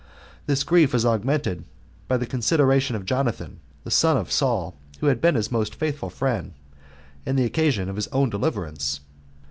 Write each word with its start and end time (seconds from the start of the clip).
This 0.47 0.63
grief 0.63 0.93
was 0.93 1.05
augmented 1.05 1.63
by 2.07 2.17
the 2.17 2.25
consideration 2.25 2.95
of 2.95 3.05
Jonathan; 3.05 3.59
the 3.83 3.91
son 3.91 4.17
of 4.17 4.31
Saul, 4.31 4.75
who 4.99 5.05
had 5.05 5.21
been 5.21 5.35
his 5.35 5.51
most 5.51 5.75
faithful 5.75 6.09
friend, 6.09 6.53
and 7.23 7.37
the 7.37 7.45
occasion 7.45 7.87
of 7.87 7.97
his 7.97 8.07
own 8.07 8.31
deliverance. 8.31 9.01